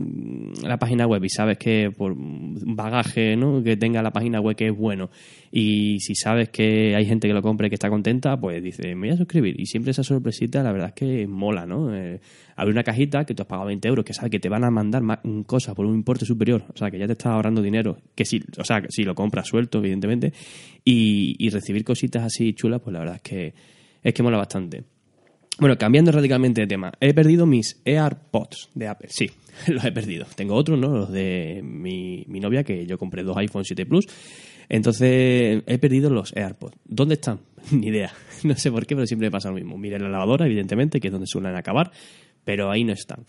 la 0.63 0.79
página 0.79 1.09
web 1.09 1.25
y 1.25 1.29
sabes 1.29 1.59
que 1.59 1.91
por 1.91 2.15
bagaje 2.17 3.37
¿no? 3.37 3.65
que 3.65 3.77
tenga 3.77 4.01
la 4.01 4.13
página 4.13 4.41
web 4.41 4.55
que 4.55 4.69
es 4.69 4.77
bueno 4.77 5.11
y 5.51 5.99
si 5.99 6.15
sabes 6.15 6.51
que 6.51 6.95
hay 6.95 7.05
gente 7.05 7.27
que 7.27 7.35
lo 7.35 7.43
compra 7.43 7.67
y 7.67 7.71
que 7.71 7.75
está 7.75 7.91
contenta, 7.91 8.39
pues 8.39 8.63
dice, 8.63 8.95
me 8.95 9.09
voy 9.09 9.11
a 9.11 9.17
suscribir. 9.17 9.61
Y 9.61 9.67
siempre 9.67 9.91
esa 9.91 10.05
sorpresita, 10.05 10.63
la 10.63 10.71
verdad 10.71 10.89
es 10.91 10.95
que 10.95 11.27
mola, 11.27 11.67
¿no? 11.67 11.93
Eh, 11.97 12.21
abre 12.55 12.71
una 12.71 12.85
cajita 12.85 13.25
que 13.25 13.35
tú 13.35 13.43
has 13.43 13.49
pagado 13.49 13.67
20 13.67 13.89
euros, 13.89 14.05
que 14.05 14.15
sabes 14.15 14.31
que 14.31 14.39
te 14.39 14.49
van 14.49 14.63
a 14.63 14.71
mandar 14.71 15.03
más 15.03 15.19
cosas 15.45 15.75
por 15.75 15.85
un 15.85 15.97
importe 15.97 16.25
superior, 16.25 16.65
o 16.73 16.77
sea, 16.77 16.93
que 16.93 17.01
ya 17.01 17.07
te 17.07 17.15
estás 17.15 17.33
ahorrando 17.33 17.61
dinero, 17.61 17.99
que 18.15 18.25
si, 18.25 18.41
o 18.57 18.63
sea, 18.63 18.85
si 18.89 19.03
lo 19.03 19.17
compras 19.17 19.49
suelto, 19.49 19.79
evidentemente, 19.79 20.33
y, 20.85 21.35
y 21.45 21.51
recibir 21.51 21.83
cositas 21.83 22.23
así 22.23 22.53
chulas, 22.53 22.81
pues 22.83 22.93
la 22.93 23.01
verdad 23.01 23.17
es 23.17 23.23
que, 23.23 23.55
es 24.05 24.15
que 24.15 24.23
mola 24.23 24.37
bastante. 24.37 24.96
Bueno, 25.59 25.79
cambiando 25.79 26.13
radicalmente 26.13 26.61
de 26.61 26.67
tema, 26.67 26.93
he 27.01 27.15
perdido 27.15 27.47
mis 27.47 27.81
AirPods 27.87 28.69
de 28.75 28.89
Apple. 28.89 29.09
Sí, 29.11 29.31
los 29.69 29.85
he 29.85 29.93
perdido. 29.93 30.27
Tengo 30.35 30.55
otros, 30.55 30.79
¿no? 30.79 30.89
Los 30.89 31.11
de 31.11 31.63
mi, 31.65 32.25
mi 32.29 32.41
novia, 32.41 32.63
que 32.63 32.87
yo 32.87 32.99
compré 32.99 33.23
dos 33.23 33.37
iPhone 33.39 33.65
7 33.65 33.87
Plus. 33.87 34.07
Entonces, 34.69 35.63
he 35.67 35.79
perdido 35.79 36.11
los 36.11 36.37
AirPods. 36.37 36.77
¿Dónde 36.85 37.15
están? 37.15 37.41
Ni 37.71 37.89
idea. 37.89 38.13
No 38.45 38.55
sé 38.55 38.71
por 38.71 38.87
qué, 38.87 38.95
pero 38.95 39.07
siempre 39.07 39.29
me 39.29 39.31
pasa 39.31 39.49
lo 39.49 39.55
mismo. 39.55 39.79
Mire 39.79 39.99
la 39.99 40.11
lavadora, 40.11 40.45
evidentemente, 40.45 41.01
que 41.01 41.09
es 41.09 41.13
donde 41.13 41.27
suelen 41.27 41.57
acabar, 41.57 41.91
pero 42.45 42.71
ahí 42.71 42.85
no 42.85 42.93
están. 42.93 43.25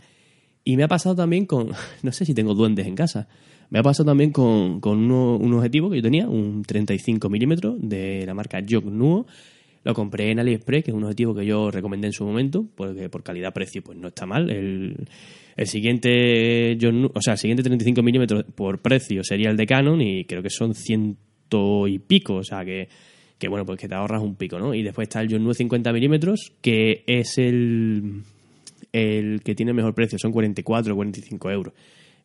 Y 0.66 0.76
me 0.76 0.84
ha 0.84 0.90
pasado 0.90 1.16
también 1.16 1.46
con, 1.46 1.72
no 2.04 2.12
sé 2.12 2.26
si 2.26 2.34
tengo 2.34 2.54
duendes 2.54 2.88
en 2.88 2.96
casa, 2.96 3.30
me 3.70 3.80
ha 3.80 3.84
pasado 3.84 4.08
también 4.08 4.32
con, 4.32 4.82
con 4.82 5.10
un 5.10 5.54
objetivo 5.54 5.90
que 5.90 5.96
yo 5.96 6.02
tenía, 6.02 6.28
un 6.28 6.64
35 6.64 7.30
milímetros 7.30 7.78
de 7.80 8.26
la 8.26 8.34
marca 8.34 8.62
Jog 8.70 8.86
Nuo, 8.86 9.28
lo 9.84 9.94
compré 9.94 10.32
en 10.32 10.40
AliExpress, 10.40 10.84
que 10.84 10.92
es 10.92 10.98
un 10.98 11.04
objetivo 11.04 11.34
que 11.34 11.46
yo 11.46 11.72
recomendé 11.72 12.08
en 12.08 12.14
su 12.14 12.26
momento, 12.26 12.66
porque 12.76 13.10
por 13.10 13.24
calidad-precio 13.24 13.82
pues 13.82 13.98
no 13.98 14.10
está 14.10 14.26
mal. 14.26 14.50
El, 14.50 15.08
siguiente, 15.66 16.78
o 17.14 17.22
sea, 17.22 17.34
el 17.34 17.40
siguiente 17.40 17.64
35 17.64 18.04
milímetros 18.04 18.44
por 18.56 18.80
precio 18.80 19.24
sería 19.24 19.50
el 19.50 19.58
de 19.58 19.66
Canon 19.66 20.02
y 20.02 20.26
creo 20.26 20.44
que 20.44 20.50
son 20.50 20.74
ciento 20.74 21.88
y 21.88 22.00
pico, 22.00 22.36
o 22.36 22.44
sea 22.44 22.64
que, 22.64 22.90
que 23.38 23.48
bueno, 23.48 23.66
pues 23.66 23.80
que 23.80 23.88
te 23.88 23.96
ahorras 23.96 24.22
un 24.22 24.36
pico, 24.36 24.60
¿no? 24.60 24.74
Y 24.74 24.84
después 24.84 25.08
está 25.08 25.22
el 25.22 25.32
John 25.32 25.54
50 25.54 25.92
milímetros, 25.94 26.54
que 26.62 27.04
es 27.08 27.38
el, 27.38 28.24
el 28.92 29.42
que 29.44 29.56
tiene 29.56 29.74
mejor 29.74 29.96
precio, 29.96 30.20
son 30.20 30.32
44 30.32 30.94
o 30.94 30.96
45 30.96 31.52
euros. 31.52 31.74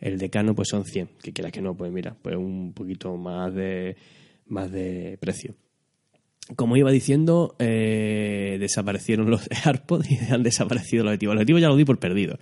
El 0.01 0.19
de 0.19 0.29
Canon 0.31 0.55
pues 0.55 0.69
son 0.69 0.85
100, 0.85 1.09
que 1.23 1.33
quieras 1.33 1.53
que 1.53 1.63
no, 1.63 1.77
pues 1.77 1.93
mira, 1.93 2.17
pues 2.21 2.37
un 2.37 2.73
poquito 2.73 3.17
más 3.17 3.55
de, 3.55 3.97
más 4.49 4.71
de 4.73 5.17
precio 5.21 5.55
como 6.57 6.77
iba 6.77 6.91
diciendo, 6.91 7.55
eh, 7.59 8.57
desaparecieron 8.61 9.31
los 9.31 9.49
AirPods 9.65 10.11
y 10.11 10.19
han 10.33 10.43
desaparecido 10.43 11.05
los 11.05 11.11
objetivos. 11.13 11.35
Los 11.35 11.41
objetivos 11.43 11.63
ya 11.63 11.69
los 11.69 11.79
di 11.79 11.85
por 11.85 11.99
perdido. 11.99 12.39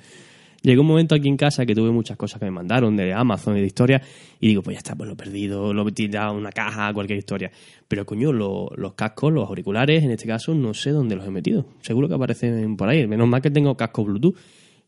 Llegó 0.62 0.82
un 0.82 0.88
momento 0.88 1.14
aquí 1.14 1.26
en 1.28 1.38
casa 1.38 1.64
que 1.64 1.74
tuve 1.74 1.90
muchas 1.90 2.18
cosas 2.18 2.38
que 2.38 2.44
me 2.44 2.50
mandaron 2.50 2.94
de 2.94 3.14
Amazon 3.14 3.56
y 3.56 3.60
de 3.60 3.66
historia 3.66 4.02
y 4.40 4.48
digo, 4.48 4.62
pues 4.62 4.74
ya 4.74 4.78
está, 4.78 4.94
pues 4.94 5.06
lo 5.06 5.14
he 5.14 5.16
perdido, 5.16 5.72
lo 5.72 5.88
he 5.88 5.92
tirado 5.92 6.34
una 6.34 6.50
caja, 6.52 6.92
cualquier 6.92 7.18
historia. 7.18 7.50
Pero 7.88 8.04
coño, 8.04 8.30
los 8.32 8.94
cascos, 8.94 9.32
los 9.32 9.48
auriculares, 9.48 10.04
en 10.04 10.10
este 10.10 10.26
caso, 10.26 10.54
no 10.54 10.74
sé 10.74 10.90
dónde 10.90 11.16
los 11.16 11.26
he 11.26 11.30
metido. 11.30 11.66
Seguro 11.80 12.08
que 12.08 12.14
aparecen 12.14 12.76
por 12.76 12.90
ahí. 12.90 13.06
Menos 13.06 13.26
mal 13.26 13.40
que 13.40 13.50
tengo 13.50 13.74
cascos 13.74 14.04
Bluetooth 14.04 14.36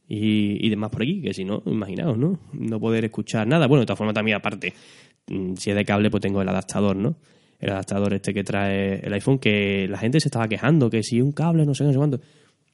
y, 0.07 0.66
y 0.66 0.69
demás 0.69 0.90
por 0.90 1.02
aquí, 1.02 1.23
que 1.23 1.33
si 1.33 1.45
no, 1.45 1.62
imaginaos, 1.64 2.19
¿no? 2.19 2.38
No 2.52 2.78
poder 2.78 3.07
escuchar 3.07 3.47
nada. 3.47 3.66
Bueno, 3.66 3.81
de 3.81 3.87
todas 3.87 3.99
formas 3.99 4.14
también 4.14 4.37
aparte, 4.37 4.75
mm, 5.28 5.54
si 5.54 5.71
es 5.71 5.76
de 5.76 5.87
cable, 5.87 6.11
pues 6.11 6.21
tengo 6.21 6.42
el 6.42 6.49
adaptador, 6.50 6.97
¿no? 6.97 7.16
El 7.62 7.71
adaptador 7.71 8.12
este 8.12 8.35
que 8.35 8.42
trae 8.42 8.99
el 9.07 9.12
iPhone, 9.12 9.38
que 9.38 9.87
la 9.88 9.97
gente 9.97 10.19
se 10.19 10.26
estaba 10.26 10.49
quejando, 10.49 10.90
que 10.90 11.04
si 11.04 11.23
un 11.23 11.31
cable, 11.31 11.64
no 11.64 11.75
sé, 11.75 11.85
no 11.85 11.92
sé 11.92 11.97
cuánto. 11.97 12.21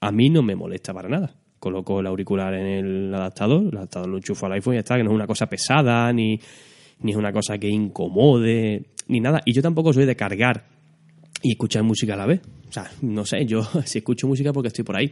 A 0.01 0.11
mí 0.11 0.31
no 0.31 0.43
me 0.43 0.57
molesta 0.57 0.95
para 0.95 1.11
nada. 1.11 1.35
Coloco 1.59 2.01
el 2.01 2.07
auricular 2.07 2.55
en 2.55 2.67
el 2.67 3.15
adaptador, 3.15 3.65
el 3.71 3.77
adaptador 3.77 4.09
lo 4.09 4.17
enchufo 4.17 4.47
al 4.47 4.53
iPhone 4.53 4.75
y 4.75 4.77
ya 4.77 4.81
está, 4.81 4.97
que 4.97 5.05
no 5.05 5.11
es 5.11 5.15
una 5.15 5.27
cosa 5.27 5.47
pesada, 5.47 6.11
ni, 6.15 6.41
ni 7.01 7.11
es 7.11 7.19
una 7.19 7.33
cosa 7.33 7.59
que 7.59 7.69
incomode, 7.69 8.87
ni 9.09 9.21
nada. 9.21 9.43
Y 9.45 9.53
yo 9.53 9.61
tampoco 9.61 9.93
soy 9.93 10.07
de 10.07 10.17
cargar 10.17 10.65
y 11.43 11.53
escuchar 11.53 11.83
música 11.83 12.15
a 12.15 12.17
la 12.17 12.27
vez. 12.27 12.41
O 12.67 12.73
sea, 12.73 12.91
no 13.03 13.27
sé, 13.27 13.45
yo 13.45 13.63
si 13.85 13.99
escucho 13.99 14.27
música 14.27 14.55
porque 14.55 14.69
estoy 14.69 14.85
por 14.85 14.97
ahí. 14.97 15.09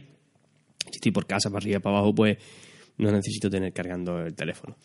Si 0.89 0.95
estoy 0.95 1.11
por 1.11 1.27
casa, 1.27 1.51
para 1.51 1.59
arriba, 1.59 1.79
para 1.81 1.97
abajo, 1.97 2.15
pues 2.15 2.35
no 2.97 3.11
necesito 3.11 3.47
tener 3.47 3.73
cargando 3.73 4.25
el 4.25 4.33
teléfono. 4.33 4.75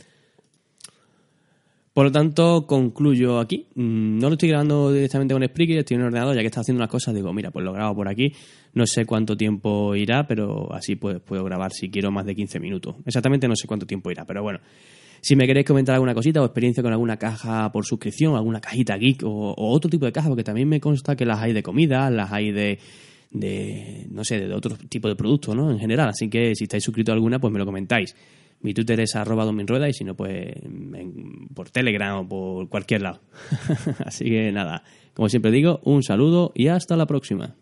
Por 1.93 2.07
lo 2.07 2.13
tanto, 2.13 2.67
concluyo 2.67 3.39
aquí. 3.39 3.67
Mm, 3.75 4.19
no 4.19 4.29
lo 4.29 4.35
estoy 4.35 4.49
grabando 4.49 4.91
directamente 4.91 5.35
con 5.35 5.45
Spreaker, 5.45 5.79
estoy 5.79 5.97
en 5.97 6.01
un 6.01 6.07
ordenador, 6.07 6.35
ya 6.35 6.41
que 6.41 6.47
está 6.47 6.61
haciendo 6.61 6.79
unas 6.79 6.91
cosas, 6.91 7.15
digo, 7.15 7.33
mira, 7.35 7.51
pues 7.51 7.65
lo 7.65 7.73
grabo 7.73 7.95
por 7.97 8.09
aquí. 8.09 8.33
No 8.73 8.87
sé 8.87 9.05
cuánto 9.05 9.37
tiempo 9.37 9.95
irá, 9.95 10.27
pero 10.27 10.73
así 10.73 10.97
pues, 10.97 11.21
puedo 11.21 11.45
grabar 11.45 11.73
si 11.73 11.91
quiero 11.91 12.11
más 12.11 12.25
de 12.25 12.35
15 12.35 12.61
minutos. 12.61 12.97
Exactamente 13.05 13.47
no 13.47 13.57
sé 13.57 13.67
cuánto 13.67 13.87
tiempo 13.87 14.11
irá, 14.11 14.25
pero 14.25 14.43
bueno. 14.43 14.61
Si 15.21 15.37
me 15.37 15.47
queréis 15.47 15.67
comentar 15.67 15.95
alguna 15.95 16.15
cosita 16.15 16.41
o 16.41 16.45
experiencia 16.47 16.83
con 16.83 16.93
alguna 16.93 17.17
caja 17.19 17.71
por 17.71 17.85
suscripción, 17.85 18.35
alguna 18.35 18.61
cajita 18.61 18.97
geek 18.97 19.23
o, 19.25 19.55
otro 19.57 19.91
tipo 19.91 20.07
de 20.07 20.13
caja, 20.13 20.29
porque 20.29 20.43
también 20.43 20.69
me 20.69 20.81
consta 20.81 21.15
que 21.15 21.27
las 21.27 21.41
hay 21.41 21.53
de 21.53 21.63
comida, 21.63 22.11
las 22.11 22.33
hay 22.33 22.51
de, 22.51 22.79
de 23.31 24.07
no 24.11 24.25
sé, 24.25 24.41
de 24.41 24.53
otro 24.53 24.77
tipo 24.89 25.09
de 25.09 25.15
productos, 25.15 25.55
¿no? 25.55 25.71
En 25.71 25.79
general. 25.79 26.09
Así 26.09 26.29
que 26.29 26.57
si 26.57 26.65
estáis 26.65 26.83
suscritos 26.83 27.13
a 27.13 27.17
alguna, 27.17 27.39
pues 27.39 27.53
me 27.53 27.59
lo 27.59 27.67
comentáis. 27.67 28.17
Mi 28.63 28.75
Twitter 28.75 29.01
es 29.01 29.17
arroba 29.17 29.45
dominrueda 29.45 29.89
y 29.89 29.93
si 29.93 30.05
no, 30.05 30.15
pues 30.15 30.55
por 31.55 31.71
Telegram 31.71 32.19
o 32.19 32.29
por 32.29 32.69
cualquier 32.69 33.03
lado. 33.03 33.21
Así 34.05 34.25
que 34.25 34.53
nada, 34.53 34.85
como 35.15 35.29
siempre 35.29 35.51
digo, 35.51 35.81
un 35.85 36.03
saludo 36.03 36.53
y 36.55 36.69
hasta 36.69 36.97
la 36.97 37.07
próxima. 37.07 37.57